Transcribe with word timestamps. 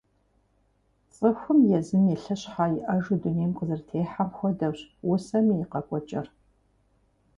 ЦӀыхум 1.13 1.59
езым 1.77 2.03
и 2.13 2.15
лъыщхьэ 2.21 2.65
иӀэжу 2.79 3.17
дунейм 3.21 3.51
къызэрытехьэм 3.57 4.29
хуэдэщ 4.35 4.77
усэми 5.11 5.55
и 5.63 5.65
къэкӀуэкӀэр. 5.71 6.27